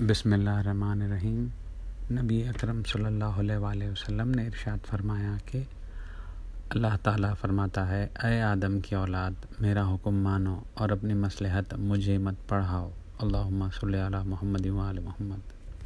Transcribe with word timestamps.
بسم 0.00 0.32
اللہ 0.32 0.50
الرحمن 0.50 1.02
الرحیم۔ 1.02 1.46
نبی 2.10 2.48
اکرم 2.48 2.82
صلی 2.82 3.04
اللہ 3.04 3.24
علیہ 3.24 3.56
وآلہ 3.56 3.84
وسلم 3.84 4.30
نے 4.30 4.46
ارشاد 4.46 4.86
فرمایا 4.86 5.36
کہ 5.46 5.62
اللہ 6.70 6.96
تعالیٰ 7.02 7.32
فرماتا 7.40 7.88
ہے، 7.88 8.06
اے 8.24 8.42
آدم 8.42 8.80
کی 8.80 8.94
اولاد، 8.94 9.60
میرا 9.60 9.94
حکم 9.94 10.14
مانو 10.14 10.60
اور 10.74 10.88
اپنی 10.88 11.14
مصلحت 11.14 11.74
مجھے 11.74 12.18
مت 12.18 12.48
پڑھاؤ۔ 12.48 12.90
اللہم 13.18 13.68
صلی 13.80 14.06
علی 14.06 14.28
محمد 14.28 14.66
وآل 14.66 14.98
محمد۔ 14.98 15.65